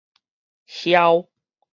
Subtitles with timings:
[0.81, 1.03] 囂